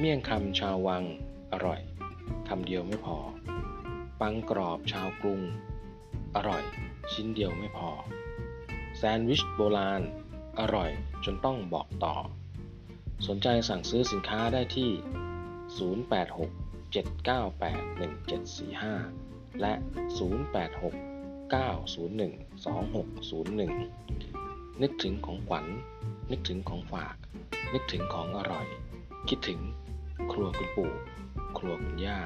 [0.00, 1.04] เมี่ยงคำชาววัง
[1.52, 1.80] อร่อย
[2.48, 3.18] คำเดียวไม่พอ
[4.20, 5.40] ปังกรอบชาวกรุง
[6.36, 6.62] อร่อย
[7.12, 7.90] ชิ้นเดียวไม่พอ
[8.96, 10.02] แซนด์วิชโบราณ
[10.60, 10.90] อร่อย
[11.24, 12.14] จนต้องบอกต่อ
[13.26, 14.90] สนใจสั่งซื้อสินค้าได้ที่
[15.78, 17.36] 086-798-1745
[19.60, 19.72] และ
[20.18, 21.54] 086-901-2601
[24.82, 25.66] นึกถึงของขวัญ
[26.30, 27.16] นึกถึงของฝาก
[27.72, 28.66] นึกถึงของอร่อย
[29.30, 29.60] คิดถึง
[30.36, 30.90] ครัวคุณปู่
[31.58, 32.18] ครัวคุณย่า